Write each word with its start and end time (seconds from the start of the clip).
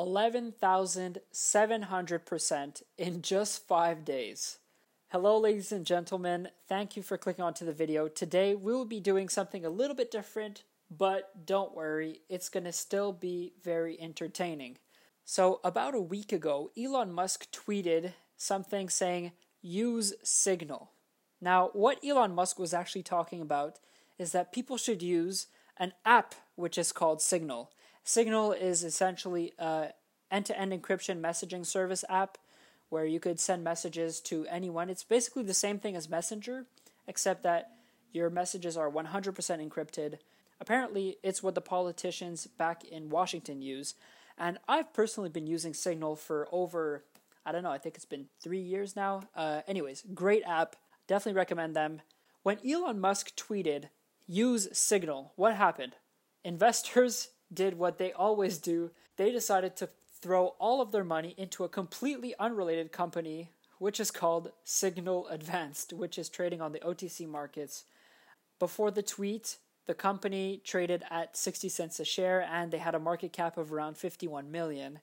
11,700% 0.00 2.82
in 2.96 3.20
just 3.20 3.68
five 3.68 4.02
days. 4.04 4.58
Hello, 5.08 5.36
ladies 5.38 5.72
and 5.72 5.84
gentlemen. 5.84 6.48
Thank 6.66 6.96
you 6.96 7.02
for 7.02 7.18
clicking 7.18 7.44
onto 7.44 7.66
the 7.66 7.74
video. 7.74 8.08
Today, 8.08 8.54
we 8.54 8.72
will 8.72 8.86
be 8.86 9.00
doing 9.00 9.28
something 9.28 9.62
a 9.62 9.70
little 9.70 9.94
bit 9.94 10.10
different, 10.10 10.62
but 10.90 11.44
don't 11.44 11.76
worry, 11.76 12.22
it's 12.30 12.48
going 12.48 12.64
to 12.64 12.72
still 12.72 13.12
be 13.12 13.52
very 13.62 14.00
entertaining. 14.00 14.78
So, 15.26 15.60
about 15.62 15.94
a 15.94 16.00
week 16.00 16.32
ago, 16.32 16.70
Elon 16.78 17.12
Musk 17.12 17.52
tweeted 17.52 18.14
something 18.38 18.88
saying, 18.88 19.32
use 19.60 20.14
Signal. 20.22 20.92
Now, 21.42 21.68
what 21.74 22.02
Elon 22.02 22.34
Musk 22.34 22.58
was 22.58 22.72
actually 22.72 23.02
talking 23.02 23.42
about 23.42 23.80
is 24.18 24.32
that 24.32 24.50
people 24.50 24.78
should 24.78 25.02
use 25.02 25.48
an 25.76 25.92
app 26.06 26.34
which 26.54 26.78
is 26.78 26.90
called 26.90 27.20
Signal. 27.20 27.70
Signal 28.04 28.52
is 28.52 28.84
essentially 28.84 29.52
a 29.58 29.88
end-to-end 30.30 30.72
encryption 30.72 31.20
messaging 31.20 31.66
service 31.66 32.04
app 32.08 32.38
where 32.88 33.04
you 33.04 33.20
could 33.20 33.40
send 33.40 33.64
messages 33.64 34.20
to 34.20 34.46
anyone. 34.46 34.90
It's 34.90 35.04
basically 35.04 35.42
the 35.44 35.54
same 35.54 35.78
thing 35.78 35.96
as 35.96 36.08
Messenger, 36.08 36.66
except 37.06 37.42
that 37.44 37.70
your 38.12 38.30
messages 38.30 38.76
are 38.76 38.90
100% 38.90 39.34
encrypted. 39.68 40.18
Apparently, 40.60 41.16
it's 41.22 41.42
what 41.42 41.54
the 41.54 41.60
politicians 41.60 42.46
back 42.46 42.84
in 42.84 43.08
Washington 43.08 43.62
use. 43.62 43.94
And 44.36 44.58
I've 44.68 44.92
personally 44.92 45.30
been 45.30 45.46
using 45.46 45.72
Signal 45.72 46.16
for 46.16 46.48
over, 46.50 47.04
I 47.46 47.52
don't 47.52 47.62
know, 47.62 47.70
I 47.70 47.78
think 47.78 47.94
it's 47.94 48.04
been 48.04 48.26
three 48.40 48.60
years 48.60 48.96
now. 48.96 49.22
Uh, 49.34 49.62
anyways, 49.68 50.04
great 50.14 50.42
app. 50.44 50.76
Definitely 51.06 51.38
recommend 51.38 51.76
them. 51.76 52.02
When 52.42 52.58
Elon 52.66 53.00
Musk 53.00 53.36
tweeted, 53.36 53.90
use 54.26 54.68
Signal, 54.72 55.32
what 55.36 55.54
happened? 55.56 55.96
Investors 56.44 57.28
did 57.52 57.78
what 57.78 57.98
they 57.98 58.12
always 58.12 58.58
do. 58.58 58.90
They 59.16 59.30
decided 59.30 59.76
to 59.76 59.88
throw 60.20 60.48
all 60.58 60.80
of 60.80 60.92
their 60.92 61.04
money 61.04 61.34
into 61.36 61.64
a 61.64 61.68
completely 61.68 62.34
unrelated 62.38 62.92
company, 62.92 63.50
which 63.78 63.98
is 63.98 64.10
called 64.10 64.52
Signal 64.64 65.26
Advanced, 65.28 65.92
which 65.92 66.18
is 66.18 66.28
trading 66.28 66.60
on 66.60 66.72
the 66.72 66.80
OTC 66.80 67.26
markets. 67.26 67.84
Before 68.58 68.90
the 68.90 69.02
tweet, 69.02 69.56
the 69.86 69.94
company 69.94 70.60
traded 70.64 71.02
at 71.10 71.36
60 71.36 71.68
cents 71.68 71.98
a 71.98 72.04
share 72.04 72.42
and 72.42 72.70
they 72.70 72.78
had 72.78 72.94
a 72.94 73.00
market 73.00 73.32
cap 73.32 73.56
of 73.56 73.72
around 73.72 73.96
51 73.96 74.50
million. 74.50 75.00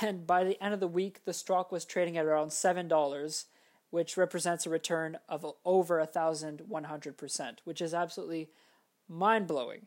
And 0.00 0.26
by 0.26 0.44
the 0.44 0.60
end 0.62 0.74
of 0.74 0.80
the 0.80 0.88
week, 0.88 1.24
the 1.24 1.34
stock 1.34 1.70
was 1.70 1.84
trading 1.84 2.16
at 2.16 2.24
around 2.24 2.48
$7 2.48 2.88
which 3.94 4.16
represents 4.16 4.66
a 4.66 4.70
return 4.70 5.16
of 5.28 5.46
over 5.64 6.04
1,100%, 6.04 7.58
which 7.62 7.80
is 7.80 7.94
absolutely 7.94 8.50
mind 9.08 9.46
blowing. 9.46 9.86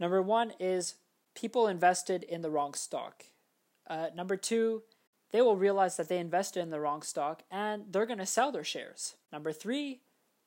Number 0.00 0.22
one 0.22 0.54
is 0.58 0.94
people 1.34 1.66
invested 1.66 2.22
in 2.24 2.42
the 2.42 2.50
wrong 2.50 2.74
stock. 2.74 3.24
Uh, 3.88 4.08
number 4.14 4.36
two, 4.36 4.82
they 5.32 5.42
will 5.42 5.56
realize 5.56 5.96
that 5.96 6.08
they 6.08 6.18
invested 6.18 6.60
in 6.60 6.70
the 6.70 6.80
wrong 6.80 7.02
stock 7.02 7.42
and 7.50 7.84
they're 7.90 8.06
going 8.06 8.18
to 8.18 8.26
sell 8.26 8.52
their 8.52 8.64
shares. 8.64 9.16
Number 9.32 9.52
three, 9.52 10.00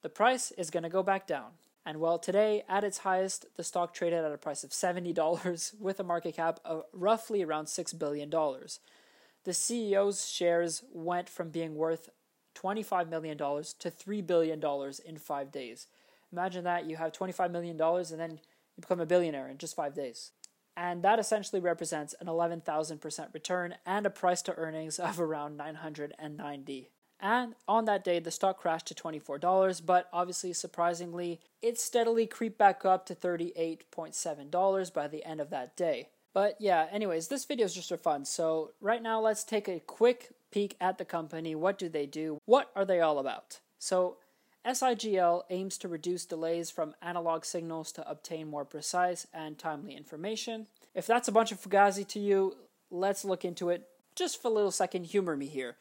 the 0.03 0.09
price 0.09 0.51
is 0.51 0.69
going 0.69 0.83
to 0.83 0.89
go 0.89 1.03
back 1.03 1.27
down. 1.27 1.51
And 1.85 1.99
well, 1.99 2.17
today 2.17 2.63
at 2.67 2.83
its 2.83 2.99
highest, 2.99 3.45
the 3.57 3.63
stock 3.63 3.93
traded 3.93 4.23
at 4.23 4.31
a 4.31 4.37
price 4.37 4.63
of 4.63 4.71
$70 4.71 5.73
with 5.79 5.99
a 5.99 6.03
market 6.03 6.35
cap 6.35 6.59
of 6.65 6.83
roughly 6.93 7.43
around 7.43 7.65
$6 7.65 7.97
billion. 7.99 8.29
The 8.29 9.51
CEO's 9.51 10.27
shares 10.27 10.83
went 10.91 11.29
from 11.29 11.49
being 11.49 11.75
worth 11.75 12.09
$25 12.55 13.09
million 13.09 13.37
to 13.37 13.43
$3 13.91 14.25
billion 14.25 14.63
in 15.05 15.17
five 15.17 15.51
days. 15.51 15.87
Imagine 16.31 16.63
that 16.63 16.85
you 16.85 16.95
have 16.95 17.11
$25 17.11 17.51
million 17.51 17.79
and 17.79 18.19
then 18.19 18.31
you 18.31 18.81
become 18.81 18.99
a 18.99 19.05
billionaire 19.05 19.47
in 19.47 19.57
just 19.57 19.75
five 19.75 19.93
days. 19.93 20.31
And 20.77 21.03
that 21.03 21.19
essentially 21.19 21.61
represents 21.61 22.13
an 22.19 22.27
11,000% 22.27 23.33
return 23.33 23.75
and 23.85 24.05
a 24.05 24.09
price 24.09 24.41
to 24.43 24.55
earnings 24.55 24.99
of 24.99 25.19
around 25.19 25.57
990. 25.57 26.89
And 27.19 27.55
on 27.67 27.85
that 27.85 28.03
day, 28.03 28.19
the 28.19 28.31
stock 28.31 28.59
crashed 28.59 28.87
to 28.87 28.93
$24, 28.93 29.85
but 29.85 30.09
obviously, 30.11 30.51
surprisingly, 30.53 31.39
it 31.61 31.79
steadily 31.79 32.27
creeped 32.27 32.57
back 32.57 32.83
up 32.83 33.05
to 33.05 33.15
$38.7 33.15 34.93
by 34.93 35.07
the 35.07 35.25
end 35.25 35.39
of 35.39 35.49
that 35.49 35.77
day. 35.77 36.09
But 36.33 36.57
yeah, 36.59 36.87
anyways, 36.91 37.29
this 37.29 37.45
video 37.45 37.65
is 37.65 37.73
just 37.73 37.87
for 37.87 37.97
fun. 37.97 38.25
So, 38.25 38.71
right 38.81 39.01
now, 39.01 39.21
let's 39.21 39.45
take 39.45 39.69
a 39.69 39.79
quick 39.79 40.33
peek 40.51 40.75
at 40.81 40.97
the 40.97 41.05
company. 41.05 41.55
What 41.55 41.77
do 41.77 41.87
they 41.87 42.05
do? 42.05 42.39
What 42.45 42.71
are 42.75 42.83
they 42.83 42.99
all 42.99 43.19
about? 43.19 43.61
So, 43.79 44.17
SIGL 44.65 45.43
aims 45.49 45.77
to 45.77 45.87
reduce 45.87 46.25
delays 46.25 46.71
from 46.71 46.95
analog 47.01 47.45
signals 47.45 47.91
to 47.93 48.09
obtain 48.09 48.49
more 48.49 48.65
precise 48.65 49.27
and 49.33 49.57
timely 49.57 49.95
information. 49.95 50.67
If 50.93 51.05
that's 51.05 51.27
a 51.27 51.31
bunch 51.31 51.51
of 51.51 51.61
fugazi 51.61 52.07
to 52.09 52.19
you, 52.19 52.55
let's 52.89 53.23
look 53.23 53.45
into 53.45 53.69
it. 53.69 53.87
Just 54.15 54.41
for 54.41 54.47
a 54.47 54.51
little 54.51 54.71
second, 54.71 55.05
humor 55.05 55.35
me 55.35 55.47
here. 55.47 55.77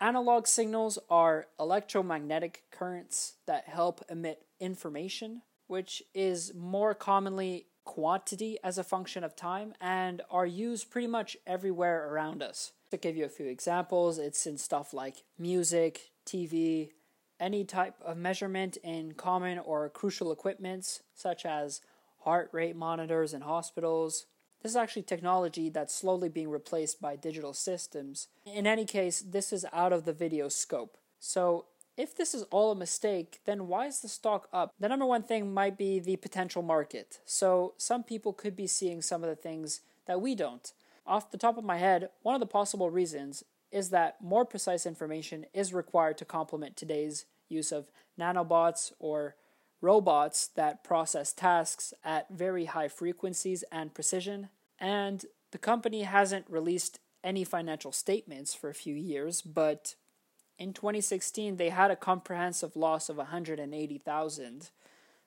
Analog 0.00 0.46
signals 0.46 0.98
are 1.10 1.48
electromagnetic 1.58 2.62
currents 2.70 3.34
that 3.46 3.68
help 3.68 4.04
emit 4.08 4.44
information, 4.60 5.42
which 5.66 6.02
is 6.14 6.54
more 6.54 6.94
commonly 6.94 7.66
quantity 7.84 8.58
as 8.62 8.78
a 8.78 8.84
function 8.84 9.24
of 9.24 9.34
time 9.34 9.72
and 9.80 10.22
are 10.30 10.46
used 10.46 10.90
pretty 10.90 11.06
much 11.06 11.36
everywhere 11.46 12.08
around 12.12 12.42
us. 12.42 12.72
To 12.90 12.96
give 12.96 13.16
you 13.16 13.24
a 13.24 13.30
few 13.30 13.46
examples, 13.46 14.18
it's 14.18 14.46
in 14.46 14.58
stuff 14.58 14.94
like 14.94 15.24
music, 15.38 16.12
TV, 16.26 16.90
any 17.40 17.64
type 17.64 17.94
of 18.04 18.16
measurement 18.16 18.76
in 18.78 19.12
common 19.12 19.58
or 19.58 19.88
crucial 19.88 20.32
equipments, 20.32 21.02
such 21.14 21.44
as 21.46 21.80
heart 22.20 22.50
rate 22.52 22.76
monitors 22.76 23.32
in 23.32 23.42
hospitals. 23.42 24.26
This 24.62 24.72
is 24.72 24.76
actually 24.76 25.02
technology 25.02 25.68
that's 25.68 25.94
slowly 25.94 26.28
being 26.28 26.50
replaced 26.50 27.00
by 27.00 27.16
digital 27.16 27.52
systems. 27.52 28.28
In 28.44 28.66
any 28.66 28.84
case, 28.84 29.20
this 29.20 29.52
is 29.52 29.64
out 29.72 29.92
of 29.92 30.04
the 30.04 30.12
video 30.12 30.48
scope. 30.48 30.96
So, 31.20 31.66
if 31.96 32.16
this 32.16 32.32
is 32.32 32.44
all 32.44 32.70
a 32.70 32.76
mistake, 32.76 33.40
then 33.44 33.66
why 33.66 33.86
is 33.86 34.00
the 34.00 34.08
stock 34.08 34.48
up? 34.52 34.72
The 34.78 34.88
number 34.88 35.06
one 35.06 35.24
thing 35.24 35.52
might 35.52 35.76
be 35.76 35.98
the 35.98 36.16
potential 36.16 36.62
market. 36.62 37.18
So, 37.24 37.74
some 37.76 38.04
people 38.04 38.32
could 38.32 38.54
be 38.54 38.66
seeing 38.66 39.02
some 39.02 39.24
of 39.24 39.30
the 39.30 39.36
things 39.36 39.80
that 40.06 40.20
we 40.20 40.34
don't. 40.34 40.72
Off 41.06 41.30
the 41.30 41.38
top 41.38 41.56
of 41.56 41.64
my 41.64 41.78
head, 41.78 42.10
one 42.22 42.34
of 42.34 42.40
the 42.40 42.46
possible 42.46 42.90
reasons 42.90 43.44
is 43.70 43.90
that 43.90 44.22
more 44.22 44.44
precise 44.44 44.86
information 44.86 45.46
is 45.52 45.74
required 45.74 46.18
to 46.18 46.24
complement 46.24 46.76
today's 46.76 47.26
use 47.48 47.72
of 47.72 47.90
nanobots 48.18 48.92
or 48.98 49.36
robots 49.80 50.48
that 50.48 50.82
process 50.82 51.32
tasks 51.32 51.94
at 52.04 52.28
very 52.30 52.66
high 52.66 52.88
frequencies 52.88 53.64
and 53.70 53.94
precision. 53.94 54.48
And 54.78 55.24
the 55.50 55.58
company 55.58 56.02
hasn't 56.02 56.46
released 56.48 56.98
any 57.22 57.44
financial 57.44 57.92
statements 57.92 58.54
for 58.54 58.70
a 58.70 58.74
few 58.74 58.94
years, 58.94 59.42
but 59.42 59.94
in 60.58 60.72
2016 60.72 61.56
they 61.56 61.68
had 61.68 61.90
a 61.90 61.96
comprehensive 61.96 62.76
loss 62.76 63.08
of 63.08 63.16
180,000 63.16 64.70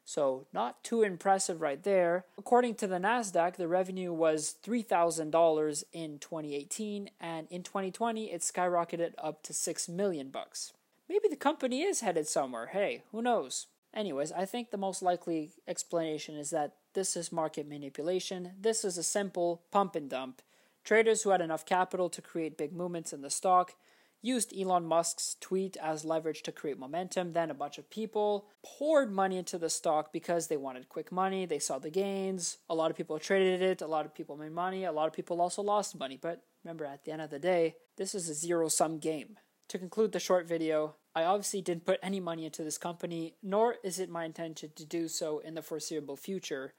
so, 0.05 0.47
not 0.51 0.83
too 0.83 1.03
impressive 1.03 1.61
right 1.61 1.81
there. 1.81 2.25
According 2.37 2.75
to 2.75 2.87
the 2.87 2.97
Nasdaq, 2.97 3.55
the 3.55 3.67
revenue 3.67 4.11
was 4.11 4.55
$3,000 4.63 5.83
in 5.93 6.19
2018 6.19 7.09
and 7.19 7.47
in 7.49 7.63
2020 7.63 8.31
it 8.31 8.41
skyrocketed 8.41 9.13
up 9.17 9.43
to 9.43 9.53
6 9.53 9.89
million 9.89 10.29
bucks. 10.29 10.73
Maybe 11.07 11.27
the 11.29 11.35
company 11.35 11.83
is 11.83 12.01
headed 12.01 12.27
somewhere. 12.27 12.67
Hey, 12.67 13.03
who 13.11 13.21
knows? 13.21 13.67
Anyways, 13.93 14.31
I 14.31 14.45
think 14.45 14.71
the 14.71 14.77
most 14.77 15.01
likely 15.01 15.51
explanation 15.67 16.35
is 16.35 16.49
that 16.51 16.75
this 16.93 17.15
is 17.15 17.31
market 17.31 17.67
manipulation. 17.67 18.51
This 18.59 18.85
is 18.85 18.97
a 18.97 19.03
simple 19.03 19.61
pump 19.71 19.95
and 19.95 20.09
dump. 20.09 20.41
Traders 20.83 21.21
who 21.21 21.29
had 21.29 21.41
enough 21.41 21.65
capital 21.65 22.09
to 22.09 22.21
create 22.21 22.57
big 22.57 22.73
movements 22.73 23.13
in 23.13 23.21
the 23.21 23.29
stock 23.29 23.75
used 24.21 24.53
Elon 24.57 24.85
Musk's 24.85 25.35
tweet 25.39 25.77
as 25.77 26.05
leverage 26.05 26.43
to 26.43 26.51
create 26.51 26.77
momentum. 26.77 27.33
Then 27.33 27.49
a 27.49 27.55
bunch 27.55 27.77
of 27.77 27.89
people 27.89 28.47
poured 28.63 29.11
money 29.11 29.37
into 29.37 29.57
the 29.57 29.69
stock 29.69 30.13
because 30.13 30.47
they 30.47 30.57
wanted 30.57 30.89
quick 30.89 31.11
money. 31.11 31.45
They 31.45 31.59
saw 31.59 31.79
the 31.79 31.89
gains. 31.89 32.57
A 32.69 32.75
lot 32.75 32.91
of 32.91 32.97
people 32.97 33.17
traded 33.19 33.61
it. 33.61 33.81
A 33.81 33.87
lot 33.87 34.05
of 34.05 34.13
people 34.13 34.37
made 34.37 34.51
money. 34.51 34.83
A 34.83 34.91
lot 34.91 35.07
of 35.07 35.13
people 35.13 35.41
also 35.41 35.61
lost 35.61 35.97
money. 35.97 36.19
But 36.21 36.43
remember, 36.63 36.85
at 36.85 37.03
the 37.03 37.11
end 37.11 37.21
of 37.21 37.29
the 37.29 37.39
day, 37.39 37.75
this 37.97 38.13
is 38.13 38.29
a 38.29 38.33
zero 38.33 38.67
sum 38.67 38.99
game. 38.99 39.37
To 39.69 39.79
conclude 39.79 40.11
the 40.11 40.19
short 40.19 40.47
video, 40.47 40.95
I 41.15 41.23
obviously 41.23 41.61
didn't 41.61 41.85
put 41.85 41.99
any 42.03 42.19
money 42.19 42.45
into 42.45 42.63
this 42.63 42.77
company, 42.77 43.35
nor 43.41 43.75
is 43.83 43.99
it 43.99 44.09
my 44.09 44.25
intention 44.25 44.71
to 44.75 44.85
do 44.85 45.07
so 45.07 45.39
in 45.39 45.55
the 45.55 45.61
foreseeable 45.61 46.17
future. 46.17 46.73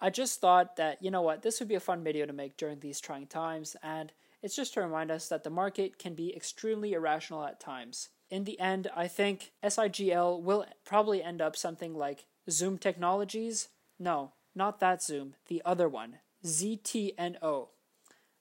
I 0.00 0.10
just 0.10 0.40
thought 0.40 0.76
that, 0.76 1.02
you 1.02 1.10
know 1.10 1.22
what, 1.22 1.42
this 1.42 1.60
would 1.60 1.68
be 1.68 1.74
a 1.74 1.80
fun 1.80 2.02
video 2.02 2.26
to 2.26 2.32
make 2.32 2.56
during 2.56 2.80
these 2.80 3.00
trying 3.00 3.26
times, 3.26 3.76
and 3.82 4.12
it's 4.42 4.56
just 4.56 4.74
to 4.74 4.80
remind 4.80 5.10
us 5.10 5.28
that 5.28 5.44
the 5.44 5.50
market 5.50 5.98
can 5.98 6.14
be 6.14 6.34
extremely 6.34 6.92
irrational 6.92 7.44
at 7.44 7.60
times. 7.60 8.08
In 8.30 8.44
the 8.44 8.58
end, 8.58 8.88
I 8.96 9.08
think 9.08 9.52
SIGL 9.62 10.40
will 10.40 10.66
probably 10.84 11.22
end 11.22 11.40
up 11.40 11.56
something 11.56 11.94
like 11.94 12.26
Zoom 12.50 12.78
Technologies. 12.78 13.68
No, 13.98 14.32
not 14.54 14.80
that 14.80 15.02
Zoom, 15.02 15.34
the 15.48 15.62
other 15.64 15.88
one, 15.88 16.18
ZTNO. 16.44 17.68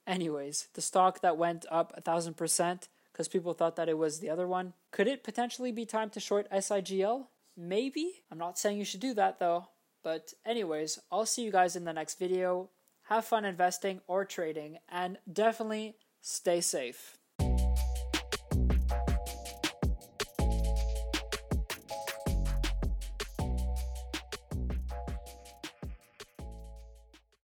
Anyways, 0.08 0.68
the 0.74 0.82
stock 0.82 1.22
that 1.22 1.38
went 1.38 1.66
up 1.70 1.94
a 1.96 2.02
thousand 2.02 2.36
percent 2.36 2.88
because 3.12 3.28
people 3.28 3.54
thought 3.54 3.76
that 3.76 3.90
it 3.90 3.98
was 3.98 4.20
the 4.20 4.30
other 4.30 4.48
one. 4.48 4.74
Could 4.92 5.08
it 5.08 5.24
potentially 5.24 5.72
be 5.72 5.86
time 5.86 6.10
to 6.12 6.20
short 6.20 6.50
SIGL? 6.52 7.28
Maybe. 7.58 8.24
I'm 8.32 8.38
not 8.38 8.58
saying 8.58 8.78
you 8.78 8.86
should 8.86 9.02
do 9.02 9.14
that 9.16 9.40
though. 9.40 9.68
But, 10.04 10.34
anyways, 10.46 11.00
I'll 11.12 11.26
see 11.26 11.44
you 11.44 11.52
guys 11.52 11.76
in 11.76 11.84
the 11.86 11.94
next 11.94 12.18
video. 12.18 12.70
Have 13.12 13.26
fun 13.26 13.44
investing 13.44 14.00
or 14.08 14.24
trading, 14.24 14.78
and 14.88 15.18
definitely 15.32 15.96
stay 16.22 16.62
safe. 16.62 17.18